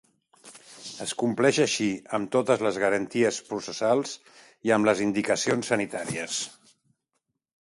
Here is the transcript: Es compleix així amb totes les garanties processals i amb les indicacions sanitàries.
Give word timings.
Es 1.05 1.11
compleix 1.23 1.59
així 1.65 1.89
amb 2.19 2.31
totes 2.37 2.63
les 2.69 2.79
garanties 2.85 3.39
processals 3.51 4.17
i 4.71 4.75
amb 4.79 4.91
les 4.93 5.05
indicacions 5.09 5.71
sanitàries. 5.75 6.41